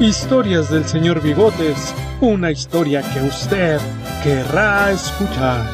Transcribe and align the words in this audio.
Historias 0.00 0.70
del 0.70 0.84
señor 0.86 1.22
Bigotes, 1.22 1.94
una 2.20 2.50
historia 2.50 3.00
que 3.12 3.22
usted 3.22 3.78
querrá 4.24 4.90
escuchar. 4.90 5.64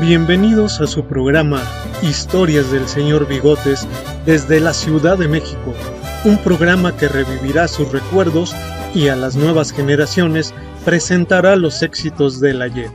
Bienvenidos 0.00 0.80
a 0.80 0.86
su 0.86 1.04
programa 1.04 1.60
Historias 2.00 2.72
del 2.72 2.88
señor 2.88 3.28
Bigotes 3.28 3.86
desde 4.24 4.58
la 4.58 4.72
Ciudad 4.72 5.18
de 5.18 5.28
México, 5.28 5.74
un 6.24 6.38
programa 6.38 6.96
que 6.96 7.08
revivirá 7.08 7.68
sus 7.68 7.92
recuerdos 7.92 8.56
y 8.94 9.08
a 9.08 9.16
las 9.16 9.36
nuevas 9.36 9.70
generaciones 9.70 10.54
presentará 10.86 11.56
los 11.56 11.82
éxitos 11.82 12.40
del 12.40 12.62
ayer. 12.62 12.90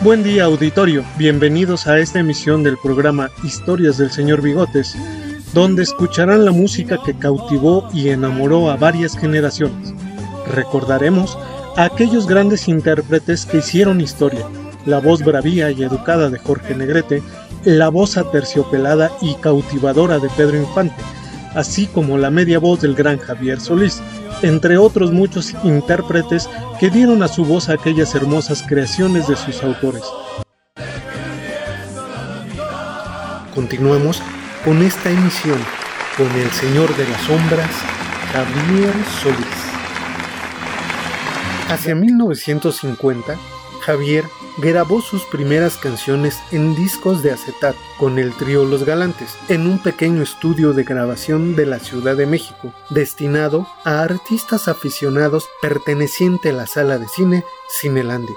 Buen 0.00 0.22
día 0.22 0.44
auditorio, 0.44 1.04
bienvenidos 1.16 1.88
a 1.88 1.98
esta 1.98 2.20
emisión 2.20 2.62
del 2.62 2.78
programa 2.78 3.30
Historias 3.42 3.98
del 3.98 4.12
Señor 4.12 4.42
Bigotes, 4.42 4.96
donde 5.52 5.82
escucharán 5.82 6.44
la 6.44 6.52
música 6.52 6.98
que 7.04 7.18
cautivó 7.18 7.88
y 7.92 8.10
enamoró 8.10 8.70
a 8.70 8.76
varias 8.76 9.18
generaciones. 9.18 9.92
Recordaremos 10.54 11.36
a 11.76 11.82
aquellos 11.82 12.28
grandes 12.28 12.68
intérpretes 12.68 13.44
que 13.44 13.58
hicieron 13.58 14.00
historia, 14.00 14.46
la 14.86 15.00
voz 15.00 15.24
bravía 15.24 15.72
y 15.72 15.82
educada 15.82 16.30
de 16.30 16.38
Jorge 16.38 16.76
Negrete, 16.76 17.20
la 17.64 17.88
voz 17.88 18.16
aterciopelada 18.16 19.10
y 19.20 19.34
cautivadora 19.34 20.20
de 20.20 20.28
Pedro 20.36 20.58
Infante, 20.58 21.02
así 21.54 21.86
como 21.86 22.18
la 22.18 22.30
media 22.30 22.58
voz 22.58 22.80
del 22.80 22.94
gran 22.94 23.18
Javier 23.18 23.60
Solís, 23.60 24.00
entre 24.42 24.78
otros 24.78 25.12
muchos 25.12 25.54
intérpretes 25.64 26.48
que 26.78 26.90
dieron 26.90 27.22
a 27.22 27.28
su 27.28 27.44
voz 27.44 27.68
aquellas 27.68 28.14
hermosas 28.14 28.64
creaciones 28.66 29.26
de 29.28 29.36
sus 29.36 29.62
autores. 29.62 30.04
Continuamos 33.54 34.22
con 34.64 34.82
esta 34.82 35.10
emisión 35.10 35.58
con 36.16 36.30
el 36.32 36.50
Señor 36.50 36.94
de 36.96 37.08
las 37.08 37.20
Sombras, 37.22 37.70
Javier 38.32 38.92
Solís. 39.22 39.46
Hacia 41.68 41.94
1950, 41.94 43.36
Javier 43.88 44.26
grabó 44.58 45.00
sus 45.00 45.24
primeras 45.24 45.78
canciones 45.78 46.36
en 46.52 46.74
discos 46.74 47.22
de 47.22 47.30
acetato 47.30 47.78
con 47.98 48.18
el 48.18 48.34
trío 48.34 48.66
Los 48.66 48.84
Galantes 48.84 49.38
en 49.48 49.66
un 49.66 49.78
pequeño 49.78 50.22
estudio 50.22 50.74
de 50.74 50.84
grabación 50.84 51.56
de 51.56 51.64
la 51.64 51.78
Ciudad 51.78 52.14
de 52.14 52.26
México, 52.26 52.74
destinado 52.90 53.66
a 53.86 54.02
artistas 54.02 54.68
aficionados 54.68 55.48
perteneciente 55.62 56.50
a 56.50 56.52
la 56.52 56.66
sala 56.66 56.98
de 56.98 57.08
cine 57.08 57.44
Cinelandia. 57.80 58.36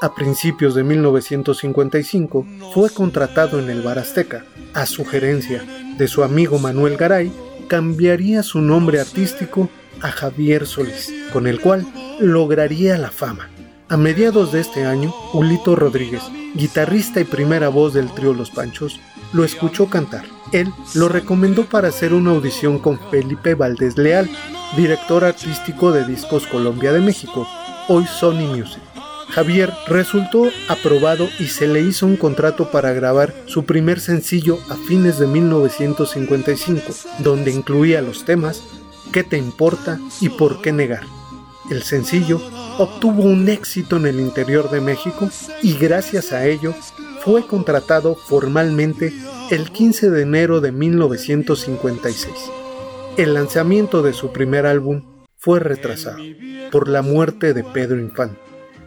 A 0.00 0.14
principios 0.14 0.76
de 0.76 0.84
1955 0.84 2.46
fue 2.72 2.88
contratado 2.90 3.58
en 3.58 3.70
el 3.70 3.82
Bar 3.82 3.98
Azteca. 3.98 4.44
A 4.74 4.86
sugerencia 4.86 5.64
de 5.98 6.06
su 6.06 6.22
amigo 6.22 6.60
Manuel 6.60 6.96
Garay, 6.96 7.32
cambiaría 7.66 8.44
su 8.44 8.60
nombre 8.60 9.00
artístico 9.00 9.68
a 10.02 10.12
Javier 10.12 10.66
Solís, 10.66 11.12
con 11.32 11.48
el 11.48 11.60
cual 11.60 11.84
lograría 12.20 12.96
la 12.96 13.10
fama. 13.10 13.50
A 13.94 13.96
mediados 13.96 14.50
de 14.50 14.60
este 14.60 14.86
año, 14.86 15.14
Ulito 15.32 15.76
Rodríguez, 15.76 16.24
guitarrista 16.56 17.20
y 17.20 17.24
primera 17.24 17.68
voz 17.68 17.94
del 17.94 18.12
trío 18.12 18.34
Los 18.34 18.50
Panchos, 18.50 18.98
lo 19.32 19.44
escuchó 19.44 19.86
cantar. 19.88 20.24
Él 20.50 20.72
lo 20.94 21.08
recomendó 21.08 21.64
para 21.66 21.90
hacer 21.90 22.12
una 22.12 22.32
audición 22.32 22.80
con 22.80 22.98
Felipe 23.12 23.54
Valdés 23.54 23.96
Leal, 23.96 24.28
director 24.76 25.22
artístico 25.22 25.92
de 25.92 26.04
Discos 26.04 26.48
Colombia 26.48 26.92
de 26.92 27.02
México, 27.02 27.46
hoy 27.86 28.04
Sony 28.06 28.48
Music. 28.48 28.82
Javier 29.28 29.72
resultó 29.86 30.50
aprobado 30.66 31.28
y 31.38 31.44
se 31.44 31.68
le 31.68 31.80
hizo 31.80 32.04
un 32.04 32.16
contrato 32.16 32.72
para 32.72 32.92
grabar 32.94 33.32
su 33.46 33.64
primer 33.64 34.00
sencillo 34.00 34.58
a 34.70 34.74
fines 34.74 35.20
de 35.20 35.28
1955, 35.28 36.82
donde 37.20 37.52
incluía 37.52 38.02
los 38.02 38.24
temas 38.24 38.60
¿Qué 39.12 39.22
te 39.22 39.38
importa 39.38 40.00
y 40.20 40.30
por 40.30 40.62
qué 40.62 40.72
negar? 40.72 41.04
El 41.70 41.84
sencillo 41.84 42.40
obtuvo 42.78 43.22
un 43.22 43.48
éxito 43.48 43.96
en 43.96 44.06
el 44.06 44.20
interior 44.20 44.70
de 44.70 44.80
México 44.80 45.28
y 45.62 45.74
gracias 45.74 46.32
a 46.32 46.46
ello 46.46 46.74
fue 47.20 47.46
contratado 47.46 48.14
formalmente 48.14 49.12
el 49.50 49.70
15 49.70 50.10
de 50.10 50.22
enero 50.22 50.60
de 50.60 50.72
1956. 50.72 52.34
El 53.16 53.34
lanzamiento 53.34 54.02
de 54.02 54.12
su 54.12 54.32
primer 54.32 54.66
álbum 54.66 55.24
fue 55.36 55.60
retrasado 55.60 56.18
por 56.72 56.88
la 56.88 57.02
muerte 57.02 57.54
de 57.54 57.62
Pedro 57.62 58.00
Infante, 58.00 58.40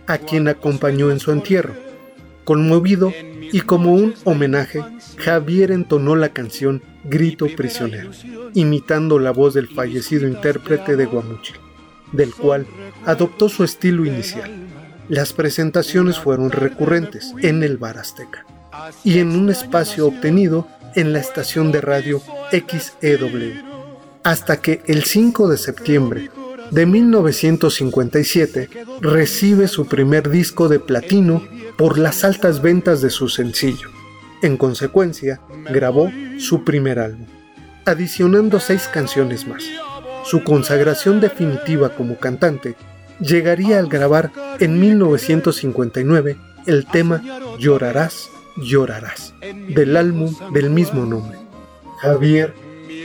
a 0.08 0.18
quien 0.18 0.48
acompañó 0.48 1.12
en 1.12 1.20
su 1.20 1.32
entierro. 1.32 1.74
Conmovido 2.44 3.14
y 3.52 3.62
como 3.62 3.94
un 3.94 4.14
homenaje, 4.26 4.84
Javier 5.18 5.72
entonó 5.72 6.16
la 6.16 6.30
canción 6.30 6.82
Grito 7.06 7.48
Prisionero, 7.56 8.12
imitando 8.54 9.20
la 9.20 9.32
voz 9.32 9.54
del 9.54 9.68
fallecido 9.68 10.28
intérprete 10.28 10.96
de 10.96 11.06
Guamuchil 11.06 11.56
del 12.12 12.34
cual 12.34 12.66
adoptó 13.06 13.50
su 13.50 13.64
estilo 13.64 14.06
inicial. 14.06 14.52
Las 15.10 15.34
presentaciones 15.34 16.20
fueron 16.20 16.52
recurrentes 16.52 17.34
en 17.42 17.64
el 17.64 17.78
Bar 17.78 17.98
Azteca 17.98 18.46
y 19.04 19.20
en 19.20 19.32
un 19.32 19.50
espacio 19.50 20.08
obtenido 20.08 20.68
en 20.96 21.14
la 21.14 21.20
estación 21.20 21.72
de 21.72 21.82
radio 21.82 22.22
XEW, 22.52 23.64
hasta 24.24 24.62
que 24.62 24.82
el 24.88 25.04
5 25.04 25.48
de 25.48 25.58
septiembre 25.58 26.32
de 26.72 26.86
1957 26.86 28.70
recibe 29.02 29.68
su 29.68 29.88
primer 29.88 30.30
disco 30.30 30.68
de 30.68 30.80
platino 30.80 31.42
por 31.78 31.98
las 31.98 32.24
altas 32.24 32.62
ventas 32.62 33.02
de 33.02 33.10
su 33.10 33.30
sencillo. 33.30 33.90
En 34.42 34.58
consecuencia, 34.58 35.40
grabó 35.70 36.12
su 36.40 36.64
primer 36.64 37.00
álbum, 37.00 37.26
adicionando 37.86 38.60
seis 38.60 38.90
canciones 38.92 39.48
más. 39.48 39.64
Su 40.30 40.44
consagración 40.44 41.22
definitiva 41.22 41.88
como 41.88 42.18
cantante 42.18 42.76
llegaría 43.22 43.80
al 43.80 43.88
grabar 43.88 44.30
en 44.60 44.78
1959 44.78 46.38
el 46.66 46.86
tema 46.86 47.24
Llorarás, 47.58 48.30
llorarás, 48.58 49.34
del 49.70 49.96
álbum 49.96 50.36
del 50.52 50.70
mismo 50.70 51.06
nombre. 51.06 51.38
Javier 52.02 52.54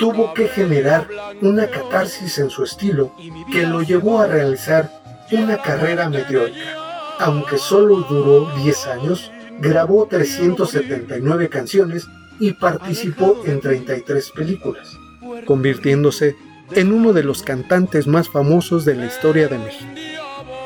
tuvo 0.00 0.34
que 0.34 0.48
generar 0.48 1.06
una 1.40 1.68
catarsis 1.68 2.38
en 2.38 2.50
su 2.50 2.64
estilo 2.64 3.14
que 3.52 3.68
lo 3.68 3.82
llevó 3.82 4.18
a 4.18 4.26
realizar 4.26 4.90
una 5.30 5.62
carrera 5.62 6.08
mediocre. 6.08 6.64
Aunque 7.20 7.56
solo 7.56 7.98
duró 8.00 8.50
10 8.56 8.86
años, 8.88 9.30
grabó 9.60 10.06
379 10.06 11.48
canciones 11.48 12.08
y 12.40 12.50
participó 12.54 13.40
en 13.46 13.60
33 13.60 14.30
películas, 14.32 14.98
convirtiéndose 15.46 16.34
en 16.70 16.92
uno 16.92 17.12
de 17.12 17.22
los 17.22 17.42
cantantes 17.42 18.06
más 18.06 18.28
famosos 18.28 18.84
de 18.84 18.94
la 18.94 19.06
historia 19.06 19.48
de 19.48 19.58
México. 19.58 19.90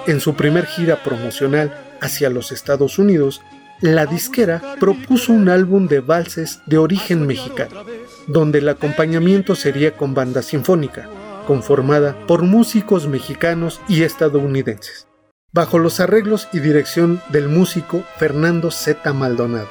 En 0.07 0.21
su 0.21 0.35
primer 0.35 0.67
gira 0.67 1.03
promocional 1.03 1.77
hacia 2.01 2.31
los 2.31 2.53
Estados 2.53 2.99
Unidos, 2.99 3.43
la 3.81 4.07
disquera 4.07 4.63
propuso 4.79 5.33
un 5.33 5.49
álbum 5.49 5.89
de 5.89 6.01
valses 6.01 6.61
de 6.67 6.79
origen 6.79 7.27
mexicano, 7.27 7.85
donde 8.27 8.59
el 8.59 8.69
acompañamiento 8.69 9.55
sería 9.55 9.97
con 9.97 10.15
banda 10.15 10.43
sinfónica, 10.43 11.09
conformada 11.47 12.17
por 12.27 12.43
músicos 12.43 13.07
mexicanos 13.07 13.81
y 13.89 14.03
estadounidenses, 14.03 15.09
bajo 15.53 15.79
los 15.79 16.01
arreglos 16.01 16.49
y 16.53 16.61
dirección 16.61 17.21
del 17.31 17.49
músico 17.49 18.03
Fernando 18.19 18.71
Z. 18.71 19.13
Maldonado. 19.13 19.69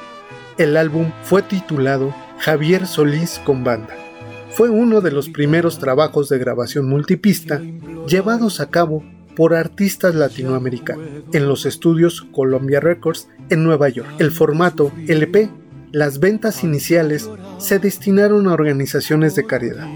El 0.58 0.76
álbum 0.76 1.12
fue 1.22 1.42
titulado 1.42 2.14
Javier 2.38 2.86
Solís 2.86 3.40
con 3.44 3.64
banda 3.64 4.05
fue 4.56 4.70
uno 4.70 5.02
de 5.02 5.10
los 5.10 5.28
primeros 5.28 5.78
trabajos 5.78 6.30
de 6.30 6.38
grabación 6.38 6.88
multipista 6.88 7.60
llevados 8.08 8.60
a 8.60 8.70
cabo 8.70 9.04
por 9.36 9.52
artistas 9.52 10.14
latinoamericanos 10.14 11.04
en 11.34 11.46
los 11.46 11.66
estudios 11.66 12.26
Columbia 12.32 12.80
Records 12.80 13.28
en 13.50 13.62
Nueva 13.64 13.90
York. 13.90 14.08
El 14.18 14.30
formato 14.30 14.92
LP, 15.08 15.50
las 15.92 16.20
ventas 16.20 16.64
iniciales 16.64 17.28
se 17.58 17.78
destinaron 17.78 18.48
a 18.48 18.54
organizaciones 18.54 19.34
de 19.34 19.44
caridad. 19.44 19.88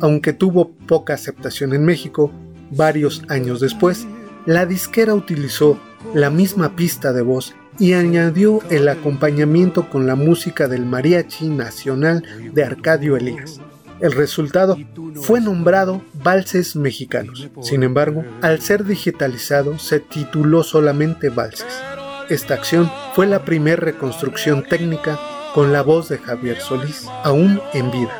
Aunque 0.00 0.32
tuvo 0.32 0.72
poca 0.72 1.14
aceptación 1.14 1.72
en 1.72 1.84
México, 1.84 2.32
varios 2.72 3.22
años 3.28 3.60
después, 3.60 4.08
la 4.44 4.66
disquera 4.66 5.14
utilizó 5.14 5.78
la 6.14 6.30
misma 6.30 6.74
pista 6.74 7.12
de 7.12 7.22
voz 7.22 7.54
y 7.78 7.92
añadió 7.92 8.58
el 8.70 8.88
acompañamiento 8.88 9.88
con 9.88 10.08
la 10.08 10.16
música 10.16 10.66
del 10.66 10.84
Mariachi 10.84 11.48
Nacional 11.48 12.24
de 12.52 12.64
Arcadio 12.64 13.16
Elías. 13.16 13.60
El 14.00 14.12
resultado 14.12 14.78
fue 15.14 15.40
nombrado 15.40 16.02
Valses 16.14 16.74
Mexicanos. 16.74 17.50
Sin 17.60 17.82
embargo, 17.82 18.24
al 18.40 18.60
ser 18.60 18.84
digitalizado 18.84 19.78
se 19.78 20.00
tituló 20.00 20.62
solamente 20.62 21.28
Valses. 21.28 21.82
Esta 22.30 22.54
acción 22.54 22.90
fue 23.14 23.26
la 23.26 23.44
primera 23.44 23.76
reconstrucción 23.76 24.62
técnica 24.62 25.18
con 25.54 25.72
la 25.72 25.82
voz 25.82 26.08
de 26.08 26.18
Javier 26.18 26.60
Solís, 26.60 27.06
aún 27.24 27.60
en 27.74 27.90
vida. 27.90 28.16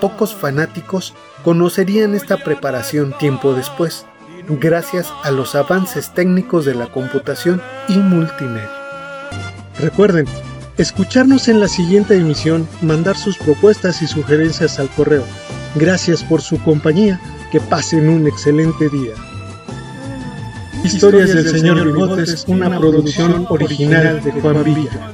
Pocos 0.00 0.34
fanáticos 0.34 1.14
conocerían 1.44 2.14
esta 2.14 2.38
preparación 2.38 3.12
tiempo 3.18 3.52
después, 3.52 4.06
gracias 4.48 5.12
a 5.22 5.30
los 5.30 5.54
avances 5.54 6.14
técnicos 6.14 6.64
de 6.64 6.74
la 6.74 6.86
computación 6.86 7.60
y 7.88 7.98
multimedia. 7.98 8.70
Recuerden, 9.78 10.26
escucharnos 10.80 11.48
en 11.48 11.60
la 11.60 11.68
siguiente 11.68 12.16
emisión, 12.16 12.66
mandar 12.80 13.16
sus 13.16 13.36
propuestas 13.36 14.00
y 14.02 14.06
sugerencias 14.06 14.78
al 14.78 14.88
correo. 14.88 15.24
Gracias 15.74 16.24
por 16.24 16.40
su 16.40 16.58
compañía, 16.58 17.20
que 17.52 17.60
pasen 17.60 18.08
un 18.08 18.26
excelente 18.26 18.88
día. 18.88 19.12
Historias 20.82 21.34
del 21.34 21.48
Señor 21.48 21.84
Bigotes, 21.84 22.44
una 22.48 22.78
producción 22.78 23.46
original 23.50 24.22
de 24.24 24.32
Juan 24.32 24.64
Villa. 24.64 25.12